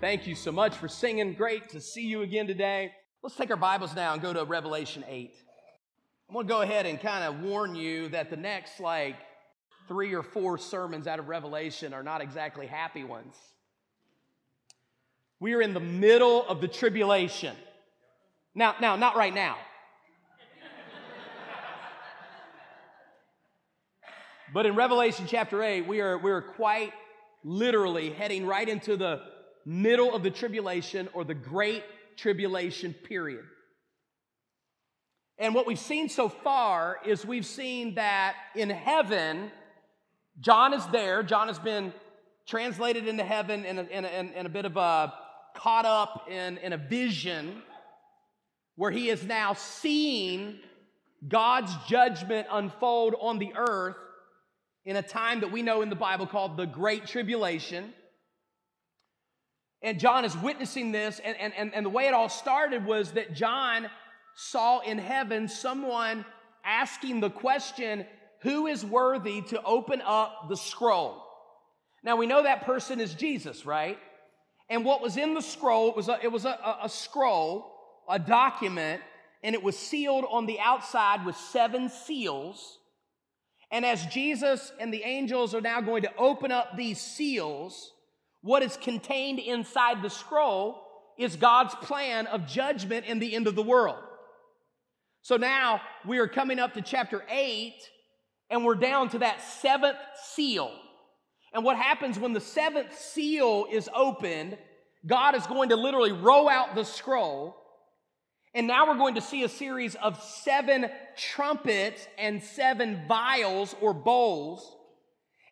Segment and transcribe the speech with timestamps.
[0.00, 1.34] Thank you so much for singing.
[1.34, 2.92] Great to see you again today.
[3.20, 5.34] Let's take our Bibles now and go to Revelation 8.
[6.28, 9.16] I'm going to go ahead and kind of warn you that the next like
[9.88, 13.34] three or four sermons out of Revelation are not exactly happy ones.
[15.40, 17.56] We are in the middle of the tribulation.
[18.54, 19.56] Now, now, not right now.
[24.54, 26.92] but in Revelation chapter 8, we are, we are quite
[27.42, 31.84] literally heading right into the middle of the tribulation or the great
[32.16, 33.44] tribulation period.
[35.38, 39.52] And what we've seen so far is we've seen that in heaven,
[40.40, 41.22] John is there.
[41.22, 41.92] John has been
[42.46, 45.12] translated into heaven in a, in a, in a bit of a
[45.54, 47.62] caught up in, in a vision
[48.76, 50.58] where he is now seeing
[51.26, 53.96] God's judgment unfold on the earth
[54.84, 57.92] in a time that we know in the Bible called the Great Tribulation.
[59.82, 63.32] And John is witnessing this, and, and, and, the way it all started was that
[63.32, 63.88] John
[64.34, 66.24] saw in heaven someone
[66.64, 68.04] asking the question,
[68.40, 71.22] Who is worthy to open up the scroll?
[72.02, 73.98] Now we know that person is Jesus, right?
[74.68, 77.72] And what was in the scroll, it was a, it was a, a scroll,
[78.08, 79.00] a document,
[79.42, 82.78] and it was sealed on the outside with seven seals.
[83.70, 87.92] And as Jesus and the angels are now going to open up these seals,
[88.42, 90.82] what is contained inside the scroll
[91.18, 93.98] is God's plan of judgment in the end of the world.
[95.22, 97.74] So now we are coming up to chapter 8,
[98.50, 100.72] and we're down to that seventh seal.
[101.52, 104.56] And what happens when the seventh seal is opened,
[105.06, 107.56] God is going to literally roll out the scroll.
[108.54, 113.92] And now we're going to see a series of seven trumpets and seven vials or
[113.92, 114.76] bowls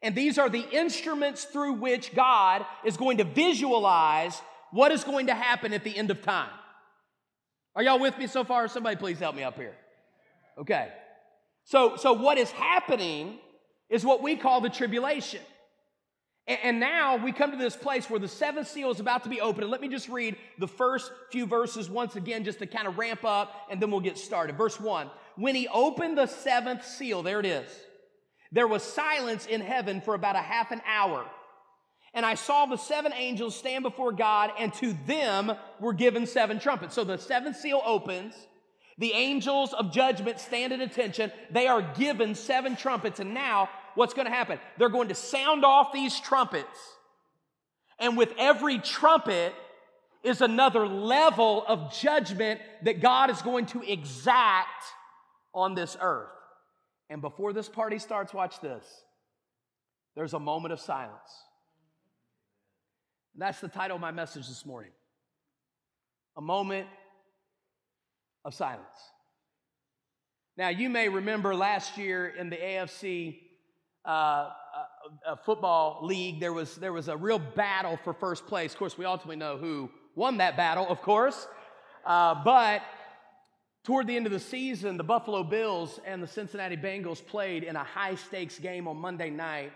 [0.02, 5.27] and these are the instruments through which God is going to visualize what is going
[5.28, 6.51] to happen at the end of time.
[7.74, 8.68] Are y'all with me so far?
[8.68, 9.74] Somebody please help me up here.
[10.58, 10.89] Okay.
[11.64, 13.39] So, so what is happening
[13.90, 15.40] is what we call the tribulation.
[16.48, 19.40] And, now we come to this place where the seventh seal is about to be
[19.40, 19.64] opened.
[19.64, 22.98] And let me just read the first few verses once again, just to kind of
[22.98, 24.57] ramp up, and then we'll get started.
[24.57, 27.68] Verse one When he opened the seventh seal, there it is.
[28.56, 31.27] There was silence in heaven for about a half an hour.
[32.14, 36.58] And I saw the seven angels stand before God, and to them were given seven
[36.58, 36.95] trumpets.
[36.95, 38.33] So the seventh seal opens.
[38.96, 41.30] The angels of judgment stand at attention.
[41.50, 43.20] They are given seven trumpets.
[43.20, 44.58] And now, what's going to happen?
[44.78, 46.78] They're going to sound off these trumpets.
[47.98, 49.52] And with every trumpet
[50.22, 54.83] is another level of judgment that God is going to exact
[55.52, 56.30] on this earth.
[57.08, 58.84] And before this party starts, watch this.
[60.14, 61.44] There's a moment of silence.
[63.34, 64.92] And that's the title of my message this morning.
[66.36, 66.89] A moment
[68.45, 68.86] of silence.
[70.56, 73.40] Now, you may remember last year in the AFC
[74.06, 74.50] uh, uh,
[75.27, 78.72] uh, football league, there was, there was a real battle for first place.
[78.72, 81.46] Of course, we ultimately know who won that battle, of course.
[82.05, 82.83] Uh, but
[83.86, 87.77] Toward the end of the season, the Buffalo Bills and the Cincinnati Bengals played in
[87.77, 89.70] a high stakes game on Monday night.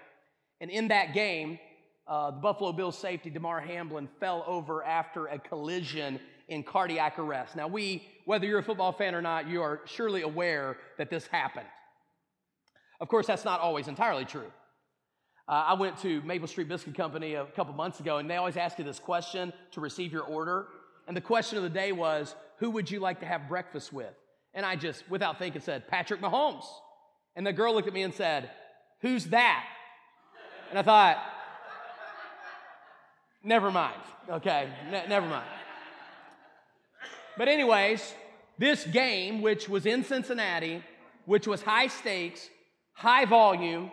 [0.61, 1.61] And in that game,
[2.09, 6.19] uh, the Buffalo Bills safety Damar Hamlin fell over after a collision
[6.49, 7.55] in cardiac arrest.
[7.55, 11.29] Now, we, whether you're a football fan or not, you are surely aware that this
[11.29, 11.69] happened.
[13.01, 14.51] Of course, that's not always entirely true.
[15.49, 18.57] Uh, I went to Maple Street Biscuit Company a couple months ago, and they always
[18.57, 20.67] ask you this question to receive your order.
[21.07, 24.15] And the question of the day was, who would you like to have breakfast with?
[24.55, 26.65] And I just, without thinking, said, Patrick Mahomes.
[27.35, 28.51] And the girl looked at me and said,
[29.01, 29.65] Who's that?
[30.71, 31.19] And I thought,
[33.43, 34.01] Never mind.
[34.29, 35.49] Okay, ne- never mind.
[37.39, 38.15] But, anyways,
[38.59, 40.85] this game, which was in Cincinnati,
[41.25, 42.51] which was high stakes,
[42.93, 43.91] high volume,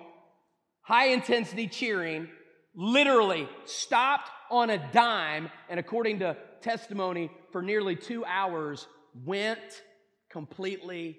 [0.82, 2.28] high intensity cheering,
[2.76, 5.50] literally stopped on a dime.
[5.70, 8.88] And according to testimony for nearly two hours
[9.26, 9.84] went
[10.30, 11.18] completely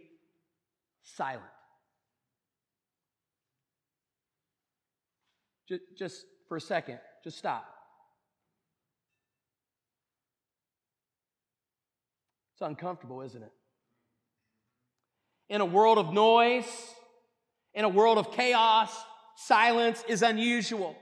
[1.02, 1.42] silent.
[5.98, 7.66] Just, for a second, just stop.
[12.54, 13.52] It's uncomfortable, isn't it?
[15.48, 16.64] In a world of noise,
[17.74, 18.90] in a world of chaos,
[19.36, 20.96] silence is unusual.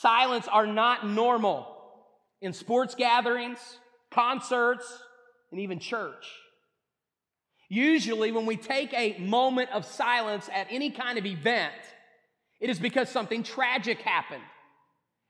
[0.00, 1.66] Silence are not normal
[2.40, 3.58] in sports gatherings,
[4.10, 4.86] concerts,
[5.50, 6.26] and even church.
[7.68, 11.72] Usually, when we take a moment of silence at any kind of event,
[12.60, 14.42] it is because something tragic happened.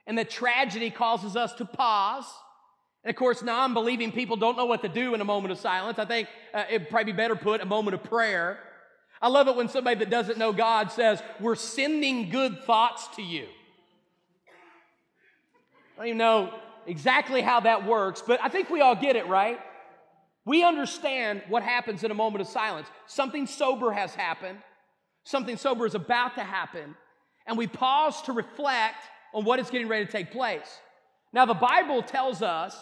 [0.06, 2.26] And the tragedy causes us to pause.
[3.02, 5.58] And of course, non believing people don't know what to do in a moment of
[5.58, 5.98] silence.
[5.98, 8.58] I think uh, it'd probably be better put a moment of prayer.
[9.22, 13.22] I love it when somebody that doesn't know God says, We're sending good thoughts to
[13.22, 13.46] you.
[15.94, 16.52] I don't even know
[16.86, 19.60] exactly how that works, but I think we all get it, right?
[20.44, 22.88] We understand what happens in a moment of silence.
[23.06, 24.58] Something sober has happened,
[25.22, 26.96] something sober is about to happen,
[27.46, 30.80] and we pause to reflect on what is getting ready to take place.
[31.32, 32.76] Now, the Bible tells us,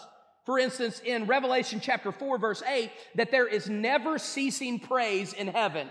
[0.45, 5.47] for instance, in Revelation chapter 4, verse 8, that there is never ceasing praise in
[5.47, 5.87] heaven.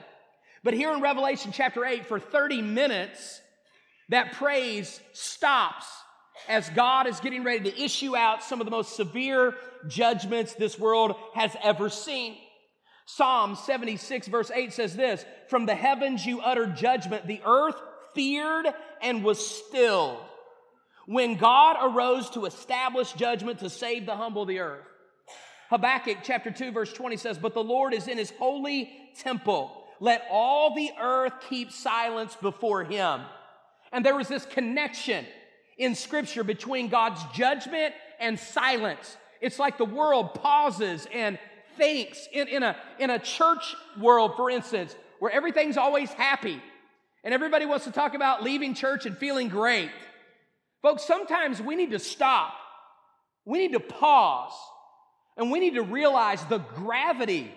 [0.62, 3.40] But here in Revelation chapter 8, for 30 minutes,
[4.10, 5.86] that praise stops
[6.48, 9.54] as God is getting ready to issue out some of the most severe
[9.88, 12.36] judgments this world has ever seen.
[13.06, 17.76] Psalm 76, verse 8 says this From the heavens you uttered judgment, the earth
[18.14, 18.66] feared
[19.00, 20.18] and was stilled.
[21.06, 24.86] When God arose to establish judgment to save the humble of the earth.
[25.68, 29.72] Habakkuk chapter 2, verse 20 says, But the Lord is in his holy temple.
[30.00, 33.22] Let all the earth keep silence before him.
[33.90, 35.24] And there was this connection
[35.78, 39.16] in Scripture between God's judgment and silence.
[39.40, 41.38] It's like the world pauses and
[41.76, 46.62] thinks in, in, a, in a church world, for instance, where everything's always happy
[47.24, 49.90] and everybody wants to talk about leaving church and feeling great.
[50.82, 52.54] Folks, sometimes we need to stop.
[53.44, 54.52] We need to pause
[55.36, 57.52] and we need to realize the gravity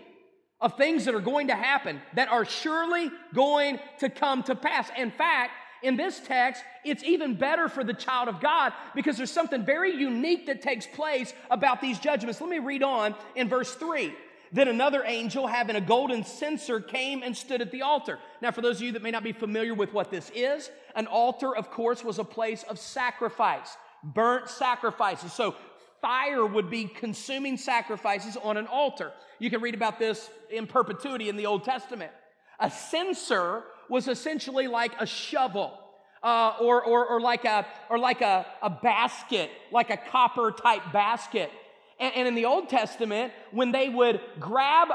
[0.62, 4.90] of things that are going to happen that are surely going to come to pass.
[4.98, 5.52] In fact,
[5.86, 9.96] in this text, it's even better for the child of God because there's something very
[9.96, 12.42] unique that takes place about these judgments.
[12.42, 14.14] Let me read on in verse 3.
[14.52, 18.20] Then another angel, having a golden censer, came and stood at the altar.
[18.42, 21.08] Now, for those of you that may not be familiar with what this is, an
[21.08, 25.34] altar, of course, was a place of sacrifice, burnt sacrifices.
[25.34, 25.56] So,
[26.02, 29.12] fire would be consuming sacrifices on an altar.
[29.40, 32.12] You can read about this in perpetuity in the Old Testament.
[32.60, 35.80] A censer was essentially like a shovel.
[36.24, 40.82] Uh, or, or, or like, a, or like a, a basket, like a copper type
[40.92, 41.52] basket.
[42.00, 44.88] And, and in the Old Testament, when they would grab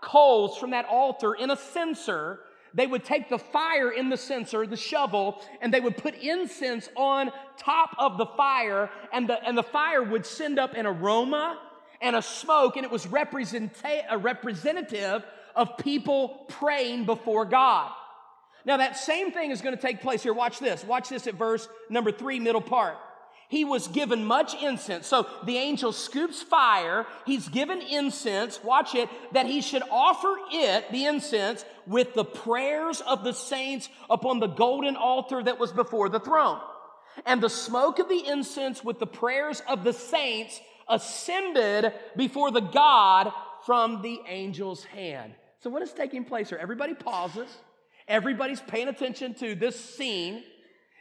[0.00, 2.40] coals from that altar in a censer,
[2.72, 6.88] they would take the fire in the censer, the shovel, and they would put incense
[6.96, 11.58] on top of the fire, and the, and the fire would send up an aroma
[12.00, 15.22] and a smoke, and it was representa- a representative
[15.54, 17.90] of people praying before God.
[18.68, 20.34] Now, that same thing is going to take place here.
[20.34, 20.84] Watch this.
[20.84, 22.98] Watch this at verse number three, middle part.
[23.48, 25.06] He was given much incense.
[25.06, 27.06] So the angel scoops fire.
[27.24, 28.62] He's given incense.
[28.62, 29.08] Watch it.
[29.32, 34.48] That he should offer it, the incense, with the prayers of the saints upon the
[34.48, 36.60] golden altar that was before the throne.
[37.24, 40.60] And the smoke of the incense with the prayers of the saints
[40.90, 43.32] ascended before the God
[43.64, 45.32] from the angel's hand.
[45.60, 46.58] So what is taking place here?
[46.58, 47.48] Everybody pauses.
[48.08, 50.42] Everybody's paying attention to this scene.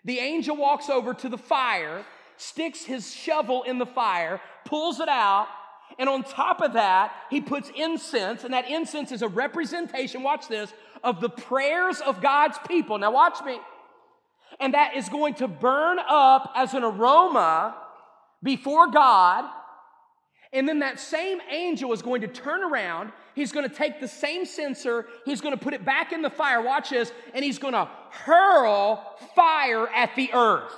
[0.03, 2.05] The angel walks over to the fire,
[2.35, 5.47] sticks his shovel in the fire, pulls it out,
[5.99, 10.47] and on top of that, he puts incense, and that incense is a representation, watch
[10.47, 10.71] this,
[11.03, 12.97] of the prayers of God's people.
[12.97, 13.59] Now, watch me.
[14.59, 17.75] And that is going to burn up as an aroma
[18.43, 19.49] before God.
[20.53, 24.07] And then that same angel is going to turn around He's going to take the
[24.07, 27.59] same censer, he's going to put it back in the fire, watch this, and he's
[27.59, 30.73] going to hurl fire at the earth.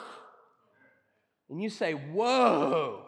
[1.50, 3.06] And you say, Whoa,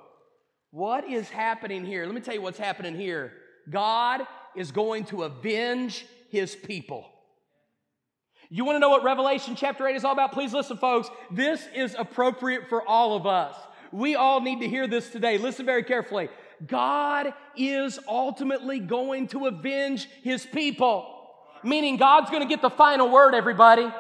[0.72, 2.06] what is happening here?
[2.06, 3.34] Let me tell you what's happening here.
[3.70, 4.22] God
[4.56, 7.06] is going to avenge his people.
[8.50, 10.32] You want to know what Revelation chapter 8 is all about?
[10.32, 11.10] Please listen, folks.
[11.30, 13.54] This is appropriate for all of us.
[13.92, 15.38] We all need to hear this today.
[15.38, 16.30] Listen very carefully.
[16.68, 21.18] God is ultimately going to avenge his people.
[21.64, 23.92] Meaning God's going to get the final word, everybody.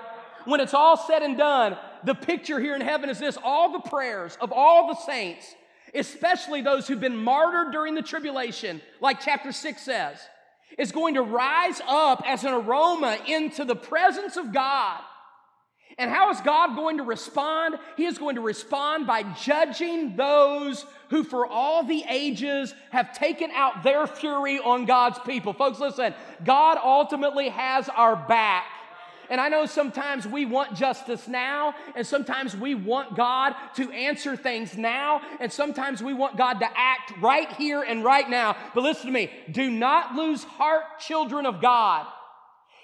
[0.46, 3.90] When it's all said and done, the picture here in heaven is this all the
[3.90, 5.54] prayers of all the saints,
[5.94, 10.18] especially those who've been martyred during the tribulation, like chapter 6 says,
[10.78, 15.02] is going to rise up as an aroma into the presence of God
[15.98, 17.76] and how is God going to respond?
[17.98, 23.52] He is going to respond by judging those who, for all the ages, have taken
[23.52, 25.54] out their fury on God's people.
[25.54, 28.66] Folks, listen, God ultimately has our back.
[29.30, 34.36] And I know sometimes we want justice now, and sometimes we want God to answer
[34.36, 38.58] things now, and sometimes we want God to act right here and right now.
[38.76, 42.08] But listen to me do not lose heart, children of God.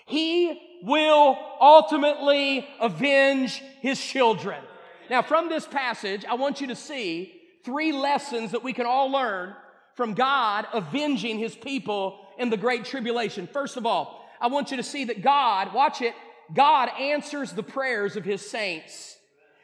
[0.08, 4.64] He will ultimately avenge his children.
[5.10, 7.34] Now, from this passage, I want you to see
[7.64, 9.54] three lessons that we can all learn
[9.96, 13.48] from God avenging his people in the great tribulation.
[13.48, 16.14] First of all, I want you to see that God, watch it,
[16.54, 19.18] God answers the prayers of his saints.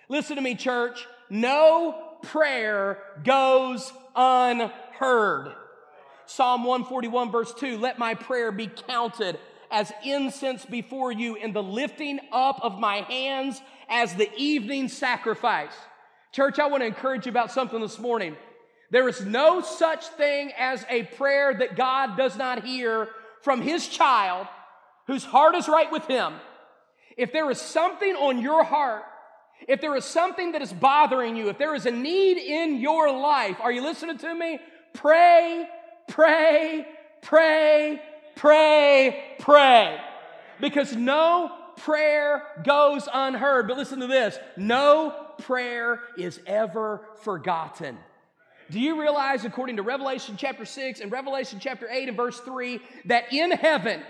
[0.09, 1.07] Listen to me, church.
[1.29, 5.53] No prayer goes unheard.
[6.25, 9.39] Psalm 141, verse 2 Let my prayer be counted
[9.73, 15.73] as incense before you in the lifting up of my hands as the evening sacrifice.
[16.31, 18.37] Church, I want to encourage you about something this morning.
[18.91, 23.09] There is no such thing as a prayer that God does not hear
[23.41, 24.47] from his child
[25.07, 26.35] whose heart is right with him.
[27.17, 29.03] If there is something on your heart,
[29.67, 33.11] if there is something that is bothering you, if there is a need in your
[33.11, 34.59] life, are you listening to me?
[34.93, 35.67] Pray,
[36.09, 36.85] pray,
[37.23, 38.01] pray,
[38.35, 39.99] pray, pray.
[40.59, 43.67] Because no prayer goes unheard.
[43.67, 47.97] But listen to this no prayer is ever forgotten.
[48.71, 52.79] Do you realize, according to Revelation chapter 6 and Revelation chapter 8 and verse 3,
[53.05, 54.01] that in heaven,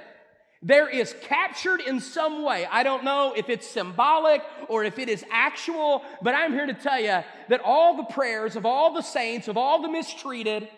[0.62, 2.66] there is captured in some way.
[2.72, 6.74] I don't know if it's symbolic or if it is actual, but I'm here to
[6.74, 10.70] tell you that all the prayers of all the saints, of all the mistreated,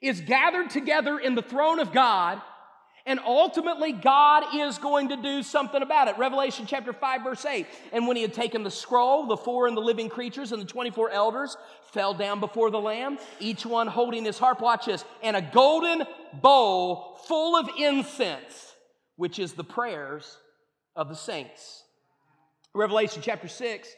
[0.00, 2.40] is gathered together in the throne of God
[3.06, 6.16] and ultimately, God is going to do something about it.
[6.16, 7.66] Revelation chapter 5, verse 8.
[7.92, 10.66] And when he had taken the scroll, the four and the living creatures and the
[10.66, 11.58] 24 elders
[11.92, 16.04] fell down before the Lamb, each one holding his harp, watch this, and a golden
[16.32, 18.74] bowl full of incense,
[19.16, 20.38] which is the prayers
[20.96, 21.82] of the saints.
[22.72, 23.88] Revelation chapter 6,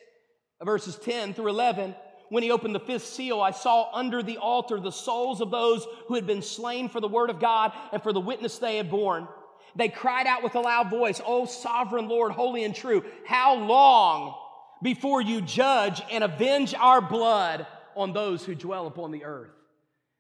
[0.64, 1.94] verses 10 through 11
[2.28, 5.86] when he opened the fifth seal, I saw under the altar the souls of those
[6.06, 8.90] who had been slain for the word of God and for the witness they had
[8.90, 9.28] borne.
[9.76, 14.34] They cried out with a loud voice, O sovereign Lord, holy and true, how long
[14.82, 19.50] before you judge and avenge our blood on those who dwell upon the earth?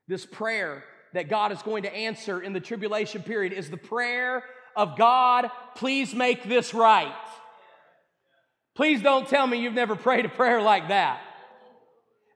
[0.08, 0.84] This prayer
[1.14, 4.44] that God is going to answer in the tribulation period is the prayer
[4.76, 7.14] of God, please make this right.
[8.74, 11.20] Please don't tell me you've never prayed a prayer like that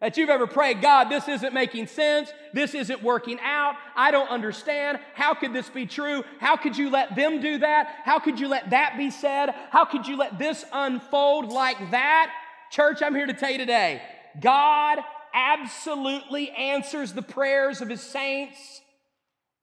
[0.01, 2.33] that you've ever prayed, God, this isn't making sense.
[2.55, 3.75] This isn't working out.
[3.95, 4.99] I don't understand.
[5.15, 6.25] How could this be true?
[6.39, 8.01] How could you let them do that?
[8.05, 9.51] How could you let that be said?
[9.71, 12.33] How could you let this unfold like that?
[12.71, 14.01] Church, I'm here to tell you today
[14.41, 15.01] God
[15.35, 18.81] absolutely answers the prayers of his saints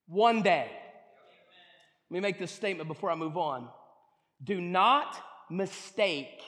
[0.08, 0.70] one day.
[2.10, 3.68] Let me make this statement before I move on.
[4.44, 5.18] Do not
[5.50, 6.42] mistake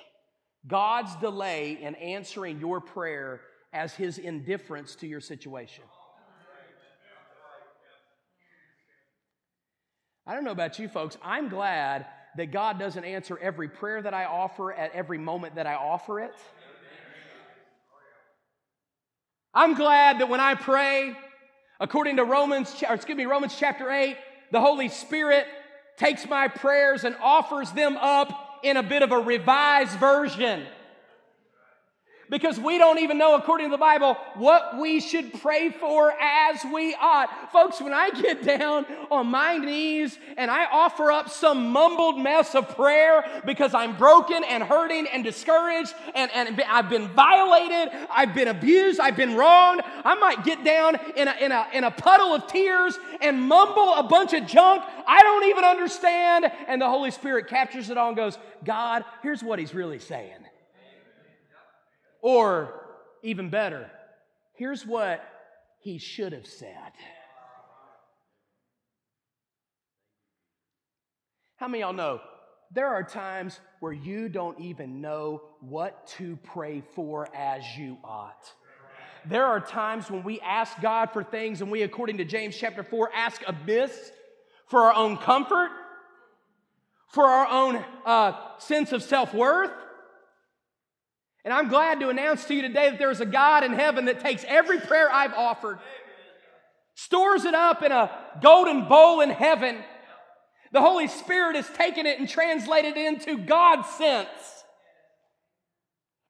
[0.67, 3.41] God's delay in answering your prayer
[3.72, 5.84] as his indifference to your situation.
[10.26, 11.18] I don't know about you folks.
[11.24, 12.06] I'm glad
[12.38, 16.20] that God doesn't answer every prayer that I offer at every moment that I offer
[16.20, 16.36] it.
[19.54, 21.18] I'm glad that when I pray,
[21.80, 24.16] according to Romans, or excuse me, Romans chapter 8,
[24.52, 25.48] the Holy Spirit
[25.98, 30.64] takes my prayers and offers them up in a bit of a revised version
[32.30, 36.64] because we don't even know, according to the Bible, what we should pray for as
[36.74, 37.52] we ought.
[37.52, 42.56] Folks, when I get down on my knees and I offer up some mumbled mess
[42.56, 48.34] of prayer because I'm broken and hurting and discouraged and, and I've been violated, I've
[48.34, 51.92] been abused, I've been wronged, I might get down in a, in a, in a
[51.92, 56.52] puddle of tears and mumble a bunch of junk I don't even understand.
[56.68, 60.49] And the Holy Spirit captures it all and goes, God, here's what He's really saying.
[62.22, 62.86] Or
[63.24, 63.90] even better,
[64.54, 65.24] here's what
[65.82, 66.92] he should have said.
[71.56, 72.22] How many y'all know
[72.72, 78.54] there are times where you don't even know what to pray for as you ought?
[79.26, 82.84] There are times when we ask God for things and we, according to James chapter
[82.84, 84.12] 4, ask amiss
[84.68, 85.72] for our own comfort,
[87.10, 89.72] for our own uh, sense of self worth
[91.46, 94.19] and I'm glad to announce to you today that there's a God in heaven that
[94.19, 95.79] takes every prayer I've offered,
[96.96, 99.77] stores it up in a golden bowl in heaven.
[100.72, 104.29] The Holy Spirit has taken it and translated it into God's sense.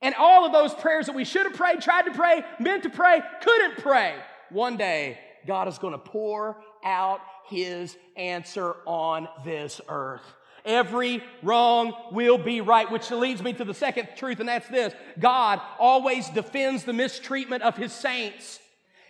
[0.01, 2.89] And all of those prayers that we should have prayed, tried to pray, meant to
[2.89, 4.15] pray, couldn't pray,
[4.49, 10.23] one day God is going to pour out His answer on this earth.
[10.69, 14.93] Every wrong will be right, which leads me to the second truth, and that's this
[15.17, 18.59] God always defends the mistreatment of his saints.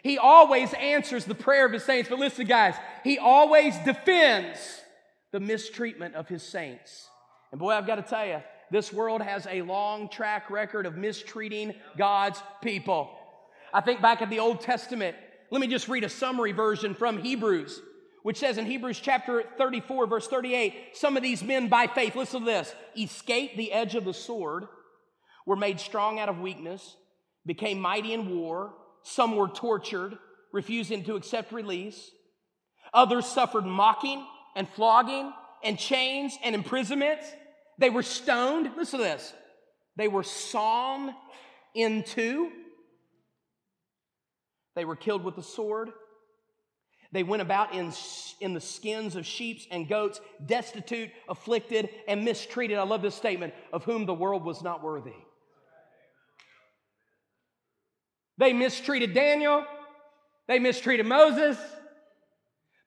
[0.02, 2.10] He always answers the prayer of his saints.
[2.10, 4.58] But listen, guys, he always defends
[5.32, 7.10] the mistreatment of his saints.
[7.52, 10.96] And boy, I've got to tell you, This world has a long track record of
[10.96, 13.10] mistreating God's people.
[13.74, 15.18] I think back at the Old Testament.
[15.52, 17.82] Let me just read a summary version from Hebrews,
[18.24, 22.42] which says in Hebrews chapter 34, verse 38, some of these men by faith, listen
[22.42, 24.66] to this, escaped the edge of the sword,
[25.46, 26.96] were made strong out of weakness,
[27.46, 28.74] became mighty in war.
[29.04, 30.18] Some were tortured,
[30.52, 32.12] refusing to accept release.
[32.94, 35.32] Others suffered mocking and flogging
[35.64, 37.22] and chains and imprisonment.
[37.78, 38.70] They were stoned.
[38.78, 39.34] Listen to this.
[39.96, 41.16] They were sawn
[41.74, 42.52] in two.
[44.76, 45.90] They were killed with the sword.
[47.12, 47.92] They went about in,
[48.40, 52.78] in the skins of sheep and goats, destitute, afflicted, and mistreated.
[52.78, 55.16] I love this statement of whom the world was not worthy.
[58.38, 59.66] They mistreated Daniel.
[60.48, 61.58] They mistreated Moses.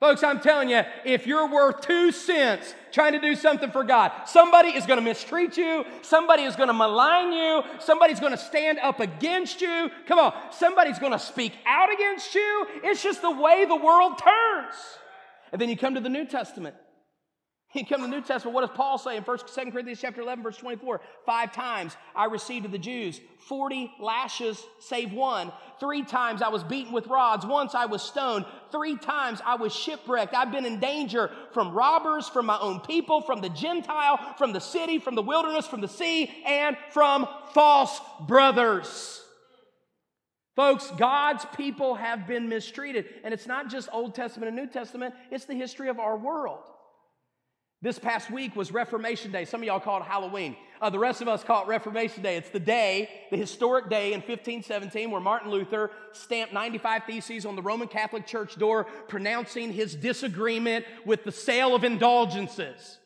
[0.02, 4.10] Folks, I'm telling you, if you're worth two cents trying to do something for God,
[4.26, 8.36] somebody is going to mistreat you, somebody is going to malign you, somebody's going to
[8.36, 9.92] stand up against you.
[10.08, 12.66] Come on, somebody's going to speak out against you.
[12.82, 14.74] It's just the way the world turns.
[15.52, 16.74] And then you come to the New Testament.
[17.74, 20.20] You come to the New Testament, what does Paul say in 1 2 Corinthians chapter
[20.20, 21.00] 11, verse 24?
[21.24, 25.50] Five times I received of the Jews 40 lashes save one.
[25.80, 27.46] Three times I was beaten with rods.
[27.46, 28.44] Once I was stoned.
[28.70, 30.34] Three times I was shipwrecked.
[30.34, 34.60] I've been in danger from robbers, from my own people, from the Gentile, from the
[34.60, 39.22] city, from the wilderness, from the sea, and from false brothers.
[40.54, 43.06] Folks, God's people have been mistreated.
[43.24, 46.60] And it's not just Old Testament and New Testament, it's the history of our world.
[47.82, 49.44] This past week was Reformation Day.
[49.44, 50.54] Some of y'all call it Halloween.
[50.80, 52.36] Uh, the rest of us call it Reformation Day.
[52.36, 57.56] It's the day, the historic day in 1517, where Martin Luther stamped 95 Theses on
[57.56, 62.98] the Roman Catholic Church door, pronouncing his disagreement with the sale of indulgences.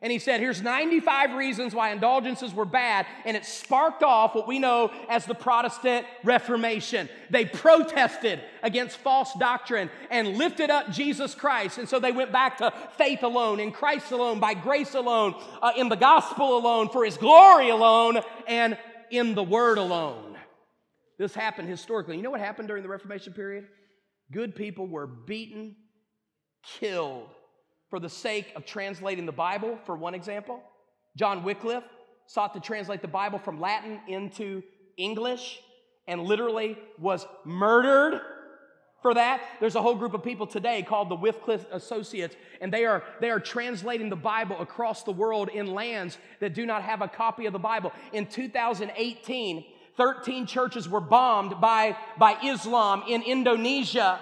[0.00, 3.06] And he said, here's 95 reasons why indulgences were bad.
[3.24, 7.08] And it sparked off what we know as the Protestant Reformation.
[7.30, 11.78] They protested against false doctrine and lifted up Jesus Christ.
[11.78, 15.72] And so they went back to faith alone, in Christ alone, by grace alone, uh,
[15.76, 18.78] in the gospel alone, for his glory alone, and
[19.10, 20.36] in the word alone.
[21.18, 22.16] This happened historically.
[22.16, 23.66] You know what happened during the Reformation period?
[24.30, 25.74] Good people were beaten,
[26.62, 27.30] killed
[27.90, 30.62] for the sake of translating the Bible, for one example.
[31.16, 31.84] John Wycliffe
[32.26, 34.62] sought to translate the Bible from Latin into
[34.96, 35.60] English
[36.06, 38.20] and literally was murdered
[39.00, 39.40] for that.
[39.60, 43.30] There's a whole group of people today called the Wycliffe Associates, and they are, they
[43.30, 47.46] are translating the Bible across the world in lands that do not have a copy
[47.46, 47.92] of the Bible.
[48.12, 49.64] In 2018,
[49.96, 54.18] 13 churches were bombed by, by Islam in Indonesia.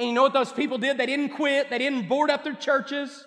[0.00, 0.96] And you know what those people did?
[0.96, 3.26] They didn't quit, they didn't board up their churches.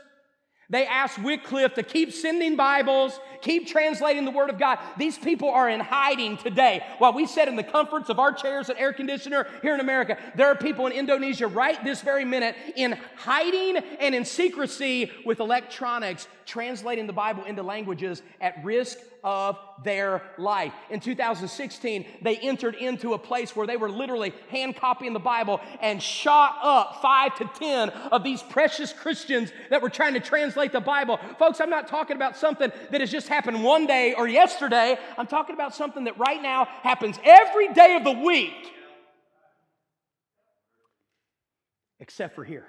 [0.71, 4.79] They asked Wycliffe to keep sending Bibles, keep translating the Word of God.
[4.97, 6.83] These people are in hiding today.
[6.97, 10.17] While we sit in the comforts of our chairs and air conditioner here in America,
[10.35, 15.41] there are people in Indonesia right this very minute in hiding and in secrecy with
[15.41, 20.73] electronics, translating the Bible into languages at risk of their life.
[20.89, 25.61] In 2016, they entered into a place where they were literally hand copying the Bible
[25.81, 30.71] and shot up five to 10 of these precious Christians that were trying to translate
[30.73, 31.19] the Bible.
[31.39, 34.97] Folks, I'm not talking about something that has just happened one day or yesterday.
[35.17, 38.73] I'm talking about something that right now happens every day of the week,
[41.99, 42.67] except for here.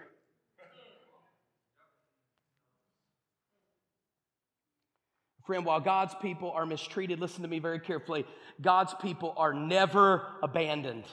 [5.44, 8.24] Friend, while God's people are mistreated, listen to me very carefully.
[8.60, 11.04] God's people are never abandoned.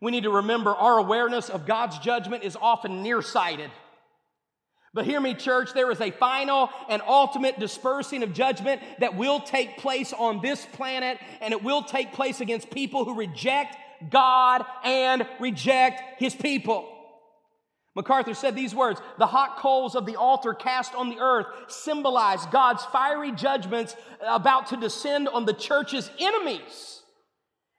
[0.00, 3.70] We need to remember our awareness of God's judgment is often nearsighted.
[4.94, 9.40] But hear me, church, there is a final and ultimate dispersing of judgment that will
[9.40, 13.76] take place on this planet, and it will take place against people who reject
[14.08, 16.95] God and reject His people.
[17.96, 22.44] MacArthur said these words The hot coals of the altar cast on the earth symbolize
[22.46, 27.02] God's fiery judgments about to descend on the church's enemies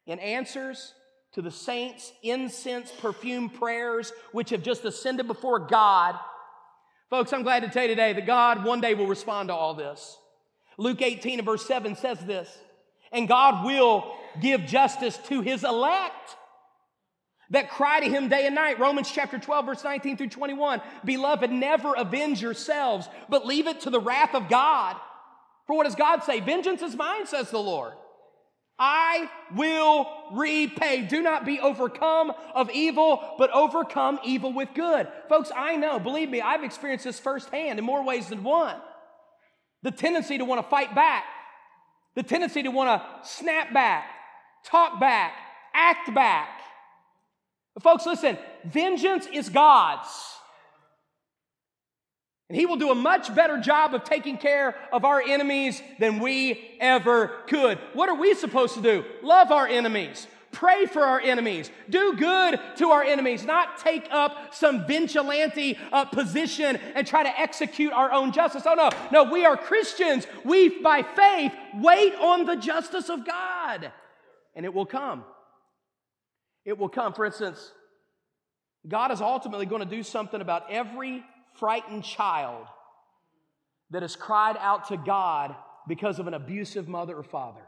[0.08, 0.93] in answers
[1.34, 6.15] to the saints' incense perfume prayers, which have just ascended before God.
[7.12, 9.75] Folks, I'm glad to tell you today that God one day will respond to all
[9.75, 10.17] this.
[10.80, 12.49] Luke 18 and verse 7 says this,
[13.12, 16.36] and God will give justice to his elect
[17.51, 18.79] that cry to him day and night.
[18.79, 20.81] Romans chapter 12, verse 19 through 21.
[21.05, 24.95] Beloved, never avenge yourselves, but leave it to the wrath of God.
[25.65, 26.39] For what does God say?
[26.39, 27.93] Vengeance is mine, says the Lord.
[28.79, 31.01] I will repay.
[31.01, 35.07] Do not be overcome of evil, but overcome evil with good.
[35.29, 38.75] Folks, I know, believe me, I've experienced this firsthand in more ways than one.
[39.83, 41.23] the tendency to want to fight back,
[42.15, 44.05] the tendency to want to snap back,
[44.65, 45.33] talk back,
[45.73, 46.57] act back.
[47.77, 50.09] But folks, listen, vengeance is God's.
[52.49, 56.19] And he will do a much better job of taking care of our enemies than
[56.19, 57.77] we ever could.
[57.93, 59.05] What are we supposed to do?
[59.21, 60.25] Love our enemies.
[60.51, 61.69] Pray for our enemies.
[61.87, 67.39] Do good to our enemies, not take up some vigilante uh, position and try to
[67.39, 68.63] execute our own justice.
[68.65, 68.89] Oh, no.
[69.11, 70.25] No, we are Christians.
[70.43, 73.91] We, by faith, wait on the justice of God,
[74.55, 75.25] and it will come.
[76.67, 77.13] It will come.
[77.13, 77.71] For instance,
[78.86, 81.23] God is ultimately going to do something about every
[81.56, 82.67] frightened child
[83.89, 85.56] that has cried out to God
[85.88, 87.62] because of an abusive mother or father.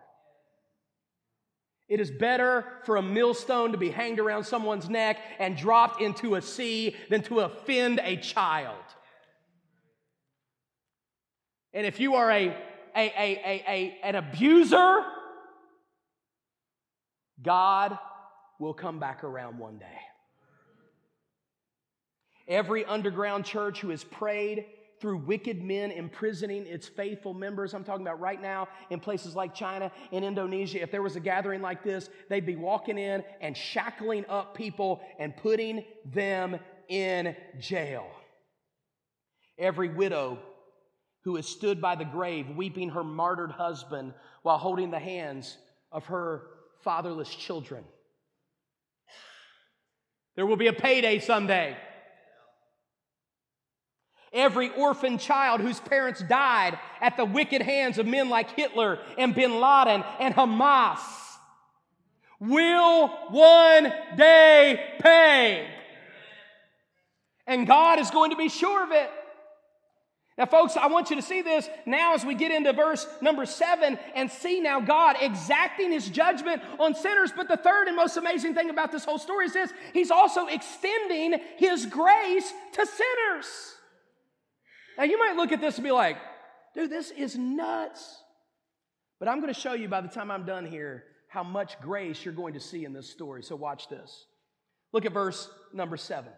[1.88, 6.36] It is better for a millstone to be hanged around someone's neck and dropped into
[6.36, 8.84] a sea than to offend a child.
[11.74, 12.54] And if you are a, a,
[12.96, 15.04] a, a, a an abuser,
[17.42, 17.98] God
[18.60, 19.86] will come back around one day.
[22.48, 24.66] Every underground church who has prayed
[25.00, 27.74] through wicked men imprisoning its faithful members.
[27.74, 30.82] I'm talking about right now in places like China and Indonesia.
[30.82, 35.02] If there was a gathering like this, they'd be walking in and shackling up people
[35.18, 38.08] and putting them in jail.
[39.58, 40.40] Every widow
[41.24, 45.58] who has stood by the grave weeping her martyred husband while holding the hands
[45.92, 46.48] of her
[46.84, 47.84] fatherless children.
[50.40, 51.76] There will be a payday someday.
[54.32, 59.36] Every orphan child whose parents died at the wicked hands of men like Hitler and
[59.36, 61.02] bin Laden and Hamas
[62.40, 65.68] will one day pay.
[67.46, 69.10] And God is going to be sure of it.
[70.40, 73.46] Now, folks, I want you to see this now as we get into verse number
[73.46, 77.34] seven and see now God exacting his judgment on sinners.
[77.36, 80.48] But the third and most amazing thing about this whole story is this He's also
[80.48, 83.76] extending his grace to sinners.
[84.98, 86.16] Now, you might look at this and be like,
[86.74, 88.24] dude, this is nuts.
[89.20, 92.24] But I'm going to show you by the time I'm done here how much grace
[92.24, 93.44] you're going to see in this story.
[93.44, 94.26] So, watch this.
[94.94, 96.32] Look at verse number seven.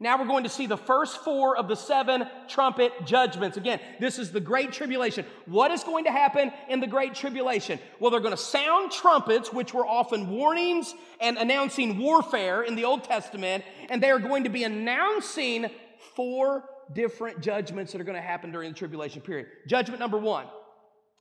[0.00, 3.56] Now we're going to see the first four of the seven trumpet judgments.
[3.56, 5.24] Again, this is the Great Tribulation.
[5.46, 7.78] What is going to happen in the Great Tribulation?
[8.00, 12.84] Well, they're going to sound trumpets, which were often warnings and announcing warfare in the
[12.84, 15.70] Old Testament, and they are going to be announcing
[16.16, 19.46] four different judgments that are going to happen during the tribulation period.
[19.66, 20.46] Judgment number one,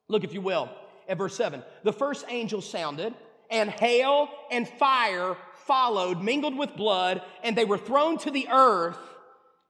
[0.08, 0.70] look if you will,
[1.08, 1.64] at verse 7.
[1.84, 3.14] The first angel sounded,
[3.50, 8.98] and hail and fire followed, mingled with blood, and they were thrown to the earth,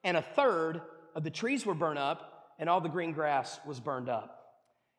[0.04, 0.82] and a third
[1.16, 4.40] of the trees were burned up, and all the green grass was burned up.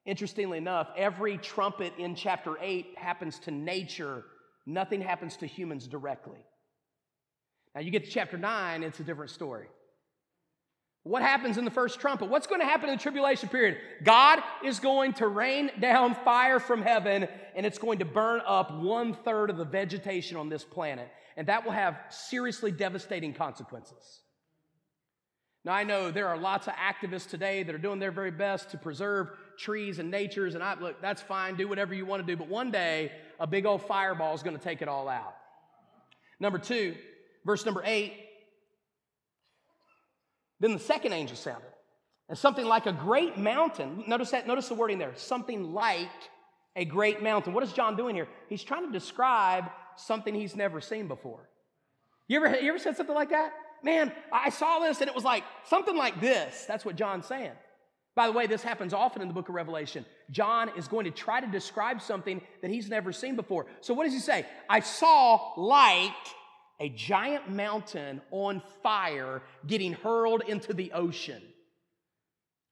[0.07, 4.24] Interestingly enough, every trumpet in chapter 8 happens to nature,
[4.66, 6.38] nothing happens to humans directly.
[7.74, 9.66] Now, you get to chapter 9, it's a different story.
[11.05, 12.31] What happens in the first trumpet?
[12.31, 13.77] What's going to happen in the tribulation period?
[14.03, 18.73] God is going to rain down fire from heaven and it's going to burn up
[18.73, 21.09] one third of the vegetation on this planet.
[21.37, 24.23] And that will have seriously devastating consequences.
[25.62, 28.71] Now, I know there are lots of activists today that are doing their very best
[28.71, 32.31] to preserve trees and natures, and I look, that's fine, do whatever you want to
[32.31, 35.35] do, but one day a big old fireball is going to take it all out.
[36.38, 36.95] Number two,
[37.47, 38.12] verse number eight,
[40.61, 41.69] then the second angel sounded,
[42.29, 44.05] and something like a great mountain.
[44.07, 45.12] Notice that, notice the wording there.
[45.17, 46.09] Something like
[46.77, 47.53] a great mountain.
[47.53, 48.29] What is John doing here?
[48.49, 49.64] He's trying to describe
[49.97, 51.49] something he's never seen before.
[52.29, 53.53] You ever, you ever said something like that?
[53.83, 56.64] Man, I saw this and it was like something like this.
[56.67, 57.53] That's what John's saying.
[58.14, 60.07] By the way, this happens often in the book of Revelation.
[60.31, 63.67] John is going to try to describe something that he's never seen before.
[63.81, 64.47] So, what does he say?
[64.71, 66.12] I saw like
[66.81, 71.43] a giant mountain on fire getting hurled into the ocean.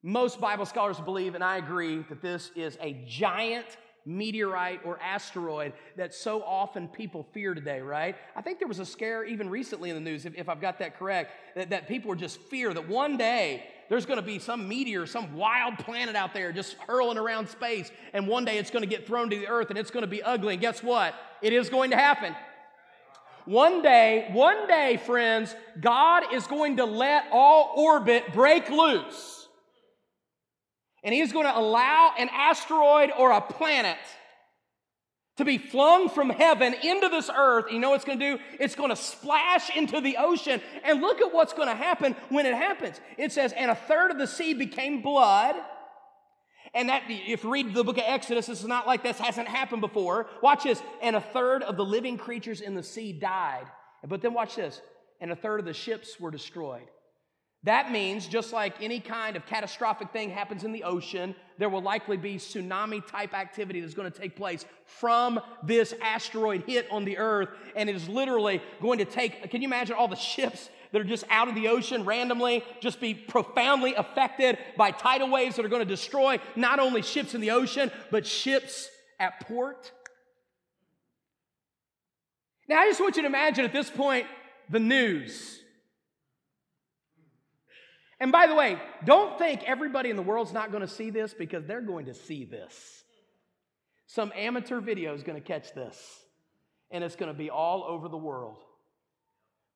[0.02, 3.66] Most Bible scholars believe, and I agree, that this is a giant
[4.04, 8.16] meteorite or asteroid that so often people fear today, right?
[8.34, 10.80] I think there was a scare even recently in the news, if, if I've got
[10.80, 14.38] that correct, that, that people were just fear that one day there's going to be
[14.38, 18.70] some meteor, some wild planet out there just hurling around space, and one day it's
[18.70, 20.54] going to get thrown to the earth and it's going to be ugly.
[20.54, 21.14] And guess what?
[21.40, 22.34] It is going to happen.
[23.44, 29.48] One day, one day, friends, God is going to let all orbit break loose.
[31.02, 33.98] And He's going to allow an asteroid or a planet
[35.38, 37.72] to be flung from heaven into this earth.
[37.72, 38.42] You know what it's going to do?
[38.60, 40.60] It's going to splash into the ocean.
[40.84, 43.00] And look at what's going to happen when it happens.
[43.16, 45.56] It says, and a third of the sea became blood,
[46.74, 49.48] And that, if you read the book of Exodus, this is not like this hasn't
[49.48, 50.28] happened before.
[50.42, 50.82] Watch this.
[51.02, 53.66] And a third of the living creatures in the sea died.
[54.06, 54.80] But then watch this.
[55.20, 56.88] And a third of the ships were destroyed.
[57.64, 61.82] That means, just like any kind of catastrophic thing happens in the ocean, there will
[61.82, 67.04] likely be tsunami type activity that's going to take place from this asteroid hit on
[67.04, 67.50] the earth.
[67.76, 71.04] And it is literally going to take, can you imagine all the ships that are
[71.04, 75.70] just out of the ocean randomly, just be profoundly affected by tidal waves that are
[75.70, 79.90] going to destroy not only ships in the ocean, but ships at port?
[82.68, 84.26] Now, I just want you to imagine at this point
[84.70, 85.62] the news
[88.22, 91.34] and by the way, don't think everybody in the world's not going to see this
[91.34, 93.02] because they're going to see this.
[94.06, 95.98] Some amateur video is going to catch this,
[96.92, 98.58] and it's going to be all over the world.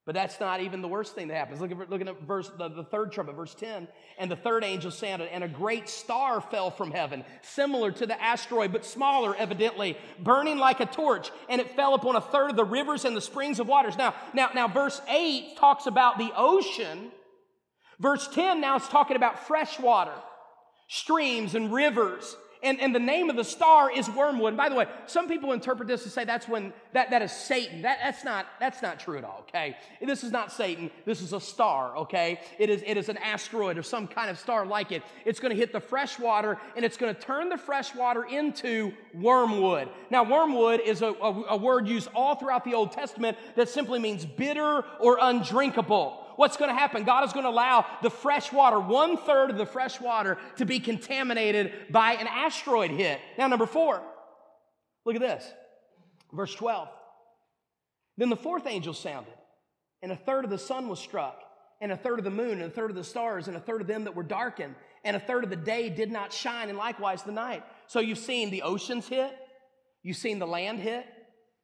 [0.07, 1.61] But that's not even the worst thing that happens.
[1.61, 3.87] Look at, looking at verse, the, the third trumpet, verse 10.
[4.17, 8.19] And the third angel sounded, and a great star fell from heaven, similar to the
[8.19, 11.29] asteroid, but smaller, evidently, burning like a torch.
[11.47, 13.95] And it fell upon a third of the rivers and the springs of waters.
[13.95, 17.11] Now, now, now, verse 8 talks about the ocean
[17.99, 20.13] Verse 10 now is talking about fresh water,
[20.87, 22.35] streams and rivers.
[22.63, 24.49] And, and the name of the star is wormwood.
[24.49, 27.31] And by the way, some people interpret this to say that's when that, that is
[27.31, 27.81] Satan.
[27.81, 29.75] That, that's not that's not true at all, okay?
[30.01, 30.91] This is not Satan.
[31.05, 32.39] This is a star, okay?
[32.59, 35.03] It is it is an asteroid or some kind of star like it.
[35.25, 39.89] It's to hit the fresh water and it's to turn the fresh water into wormwood.
[40.09, 43.99] Now, wormwood is a, a, a word used all throughout the Old Testament that simply
[43.99, 47.03] means bitter or undrinkable what's going to happen?
[47.03, 50.65] God is going to allow the fresh water, one third of the fresh water, to
[50.65, 53.19] be contaminated by an asteroid hit.
[53.37, 54.01] Now, number four,
[55.05, 55.45] look at this.
[56.31, 56.87] Verse 12.
[58.17, 59.33] Then the fourth angel sounded,
[60.01, 61.41] and a third of the sun was struck,
[61.81, 63.81] and a third of the moon, and a third of the stars, and a third
[63.81, 66.77] of them that were darkened, and a third of the day did not shine, and
[66.77, 67.63] likewise the night.
[67.87, 69.37] So you've seen the oceans hit,
[70.01, 71.05] you've seen the land hit,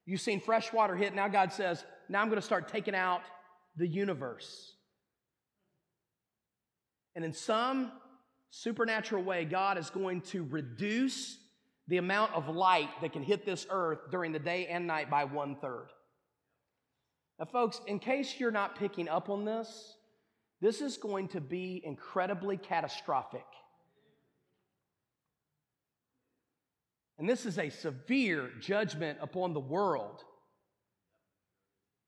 [0.05, 1.15] you've seen fresh water hit.
[1.15, 3.21] Now God says, Now I'm going to start taking out
[3.75, 4.73] the universe.
[7.15, 7.91] And in some
[8.49, 11.37] supernatural way, God is going to reduce
[11.87, 15.25] the amount of light that can hit this earth during the day and night by
[15.25, 15.87] one third.
[17.39, 19.95] Now, folks, in case you're not picking up on this,
[20.61, 23.45] this is going to be incredibly catastrophic.
[27.17, 30.23] And this is a severe judgment upon the world.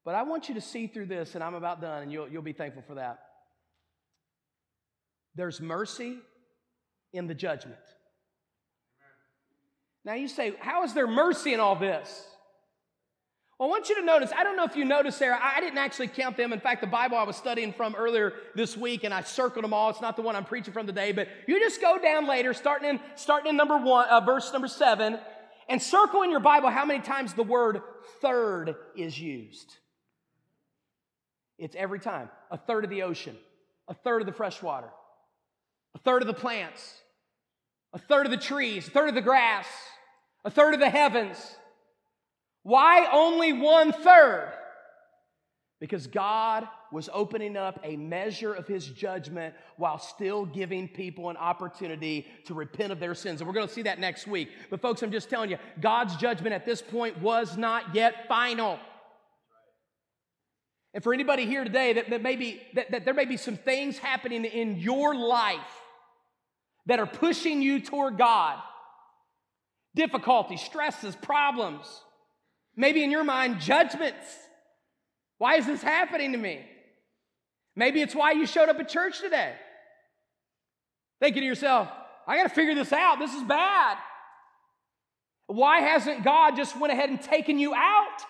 [0.06, 2.44] But I want you to see through this, and I'm about done, and you'll, you'll
[2.44, 3.20] be thankful for that.
[5.34, 6.20] There's mercy
[7.12, 7.80] in the judgment.
[10.06, 12.28] Now you say, How is there mercy in all this?
[13.58, 15.78] Well, I want you to notice, I don't know if you noticed there, I didn't
[15.78, 16.52] actually count them.
[16.52, 19.74] In fact, the Bible I was studying from earlier this week, and I circled them
[19.74, 19.90] all.
[19.90, 22.90] It's not the one I'm preaching from today, but you just go down later, starting
[22.90, 25.18] in, starting in number one, uh, verse number seven,
[25.70, 27.82] and circle in your Bible how many times the word
[28.22, 29.78] third is used.
[31.58, 32.30] It's every time.
[32.52, 33.38] A third of the ocean,
[33.88, 34.90] a third of the fresh water,
[35.94, 37.02] a third of the plants,
[37.94, 39.68] a third of the trees, a third of the grass,
[40.44, 41.38] a third of the heavens.
[42.64, 44.52] Why only one third?
[45.80, 51.38] Because God was opening up a measure of his judgment while still giving people an
[51.38, 53.42] opportunity to repent of their sins.
[53.42, 54.50] And we're going to see that next week.
[54.70, 58.80] But, folks, I'm just telling you, God's judgment at this point was not yet final.
[60.96, 63.98] And for anybody here today that, that, maybe, that, that there may be some things
[63.98, 65.60] happening in your life
[66.86, 68.58] that are pushing you toward God
[69.94, 71.86] difficulties, stresses, problems,
[72.76, 74.26] maybe in your mind, judgments.
[75.38, 76.66] Why is this happening to me?
[77.78, 79.54] Maybe it's why you showed up at church today.
[81.22, 81.88] Thinking to yourself,
[82.28, 83.20] I got to figure this out.
[83.20, 83.98] This is bad.
[85.48, 88.22] Why hasn't God just went ahead and taken you out?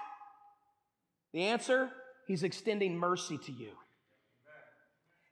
[1.34, 1.89] The answer
[2.28, 3.72] He's extending mercy to you.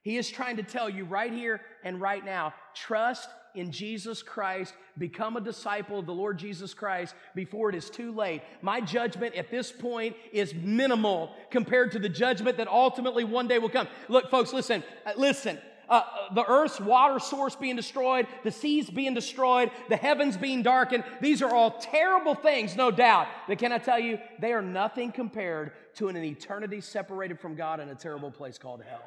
[0.02, 4.74] He is trying to tell you right here and right now trust in Jesus Christ,
[4.98, 8.42] become a disciple of the Lord Jesus Christ before it is too late.
[8.62, 13.58] My judgment at this point is minimal compared to the judgment that ultimately one day
[13.58, 13.88] will come.
[14.08, 16.02] Look, folks, listen, uh, listen uh,
[16.34, 21.04] the earth's water source being destroyed, the seas being destroyed, the heavens being darkened.
[21.20, 23.28] These are all terrible things, no doubt.
[23.46, 27.80] But can I tell you, they are nothing compared to an eternity separated from God
[27.80, 29.02] in a terrible place called hell.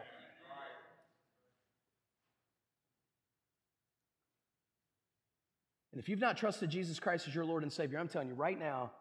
[5.97, 8.35] And if you've not trusted Jesus Christ as your Lord and Savior, I'm telling you
[8.35, 8.91] right now,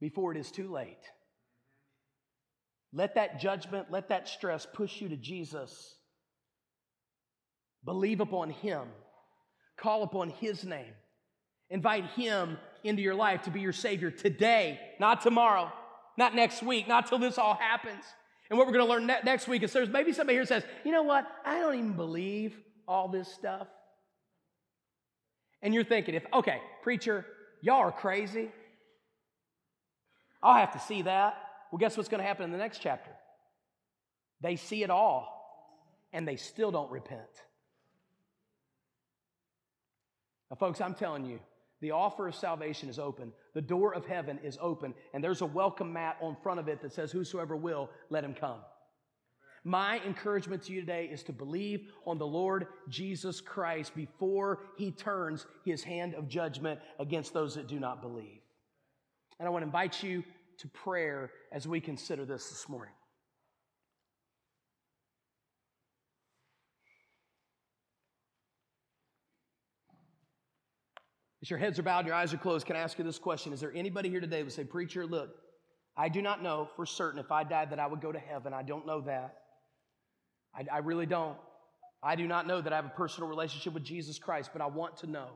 [0.00, 0.96] before it is too late,
[2.94, 5.97] let that judgment, let that stress push you to Jesus
[7.84, 8.88] Believe upon Him.
[9.76, 10.92] Call upon His name.
[11.70, 15.72] Invite Him into your life to be your Savior today, not tomorrow,
[16.16, 18.04] not next week, not till this all happens.
[18.50, 20.64] And what we're going to learn ne- next week is there's maybe somebody here says,
[20.84, 21.26] you know what?
[21.44, 23.66] I don't even believe all this stuff.
[25.60, 27.26] And you're thinking, if, okay, preacher,
[27.60, 28.50] y'all are crazy.
[30.42, 31.36] I'll have to see that.
[31.70, 33.10] Well, guess what's going to happen in the next chapter?
[34.40, 35.34] They see it all
[36.12, 37.20] and they still don't repent.
[40.50, 41.40] Now, folks, I'm telling you,
[41.80, 43.32] the offer of salvation is open.
[43.54, 46.80] The door of heaven is open, and there's a welcome mat on front of it
[46.82, 48.58] that says, Whosoever will, let him come.
[49.64, 54.90] My encouragement to you today is to believe on the Lord Jesus Christ before he
[54.90, 58.40] turns his hand of judgment against those that do not believe.
[59.38, 60.24] And I want to invite you
[60.58, 62.94] to prayer as we consider this this morning.
[71.42, 73.52] As your heads are bowed your eyes are closed, can I ask you this question?
[73.52, 75.30] Is there anybody here today that would say, Preacher, look,
[75.96, 78.54] I do not know for certain if I died that I would go to heaven.
[78.54, 79.36] I don't know that.
[80.54, 81.36] I, I really don't.
[82.02, 84.66] I do not know that I have a personal relationship with Jesus Christ, but I
[84.66, 85.28] want to know.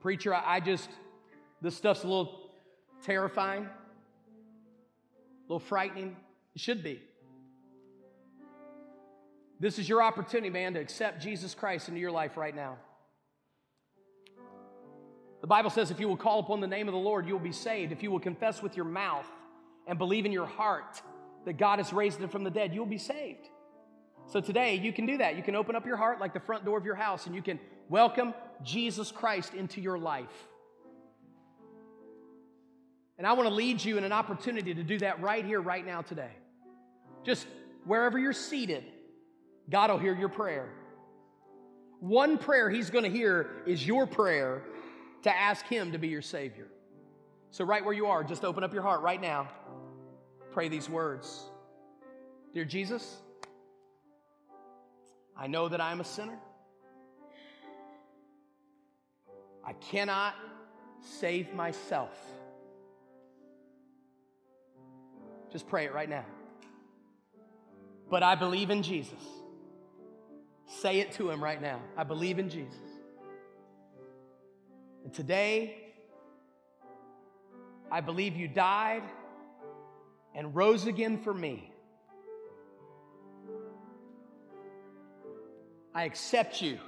[0.00, 0.90] Preacher, I, I just,
[1.62, 2.50] this stuff's a little
[3.02, 3.68] terrifying, a
[5.48, 6.16] little frightening.
[6.54, 7.00] It should be.
[9.60, 12.76] This is your opportunity, man, to accept Jesus Christ into your life right now.
[15.46, 17.38] The Bible says if you will call upon the name of the Lord, you will
[17.38, 17.92] be saved.
[17.92, 19.28] If you will confess with your mouth
[19.86, 21.00] and believe in your heart
[21.44, 23.48] that God has raised him from the dead, you'll be saved.
[24.26, 25.36] So today, you can do that.
[25.36, 27.42] You can open up your heart like the front door of your house and you
[27.42, 30.48] can welcome Jesus Christ into your life.
[33.16, 35.86] And I want to lead you in an opportunity to do that right here, right
[35.86, 36.32] now, today.
[37.22, 37.46] Just
[37.84, 38.82] wherever you're seated,
[39.70, 40.68] God will hear your prayer.
[42.00, 44.64] One prayer He's going to hear is your prayer
[45.26, 46.68] to ask Him to be your Savior.
[47.50, 49.48] So, right where you are, just open up your heart right now.
[50.52, 51.50] Pray these words
[52.54, 53.16] Dear Jesus,
[55.36, 56.38] I know that I am a sinner.
[59.64, 60.34] I cannot
[61.00, 62.16] save myself.
[65.50, 66.24] Just pray it right now.
[68.08, 69.18] But I believe in Jesus.
[70.68, 71.80] Say it to him right now.
[71.96, 72.85] I believe in Jesus.
[75.06, 75.76] And today,
[77.92, 79.04] I believe you died
[80.34, 81.72] and rose again for me.
[85.94, 86.80] I accept you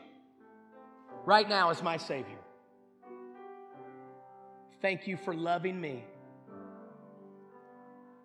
[1.26, 2.40] right now as my Savior.
[4.82, 6.02] Thank you for loving me.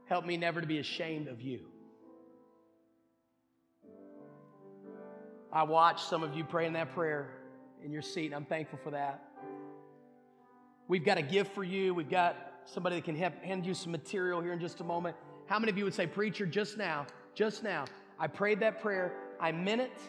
[0.06, 1.60] Help me never to be ashamed of you.
[5.52, 7.30] I watched some of you praying that prayer
[7.86, 9.33] in your seat, and I'm thankful for that.
[10.94, 11.96] We've got a gift for you.
[11.96, 15.18] We've got somebody that can hand you some material here in just a moment.
[15.48, 17.86] How many of you would say, Preacher, just now, just now,
[18.20, 20.00] I prayed that prayer, I meant it.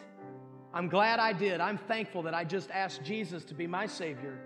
[0.75, 1.59] I'm glad I did.
[1.59, 4.37] I'm thankful that I just asked Jesus to be my Savior.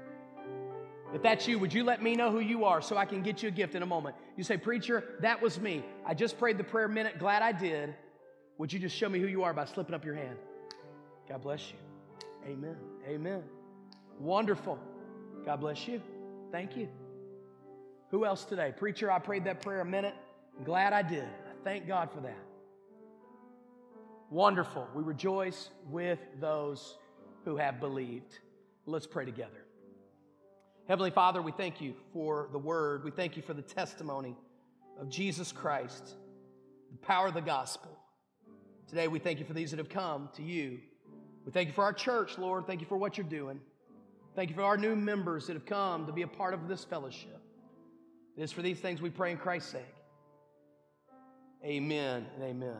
[1.13, 3.43] If that's you, would you let me know who you are so I can get
[3.43, 4.15] you a gift in a moment?
[4.37, 5.83] You say, Preacher, that was me.
[6.05, 7.19] I just prayed the prayer minute.
[7.19, 7.93] Glad I did.
[8.59, 10.37] Would you just show me who you are by slipping up your hand?
[11.27, 11.77] God bless you.
[12.49, 12.77] Amen.
[13.05, 13.43] Amen.
[14.21, 14.79] Wonderful.
[15.43, 16.01] God bless you.
[16.51, 16.87] Thank you.
[18.11, 18.73] Who else today?
[18.75, 20.15] Preacher, I prayed that prayer a minute.
[20.57, 21.23] I'm glad I did.
[21.23, 22.37] I thank God for that.
[24.31, 24.87] Wonderful.
[24.95, 26.97] We rejoice with those
[27.45, 28.39] who have believed.
[28.85, 29.65] Let's pray together.
[30.87, 33.03] Heavenly Father, we thank you for the word.
[33.03, 34.35] We thank you for the testimony
[34.99, 36.15] of Jesus Christ,
[36.91, 37.95] the power of the gospel.
[38.87, 40.79] Today, we thank you for these that have come to you.
[41.45, 42.65] We thank you for our church, Lord.
[42.65, 43.59] Thank you for what you're doing.
[44.35, 46.83] Thank you for our new members that have come to be a part of this
[46.83, 47.41] fellowship.
[48.37, 49.95] It is for these things we pray in Christ's sake.
[51.63, 52.77] Amen and amen.